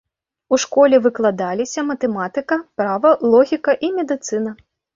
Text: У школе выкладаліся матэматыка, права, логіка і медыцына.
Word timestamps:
У 0.55 0.57
школе 0.63 0.97
выкладаліся 1.05 1.85
матэматыка, 1.91 2.59
права, 2.81 3.15
логіка 3.37 3.79
і 3.87 3.95
медыцына. 4.03 4.59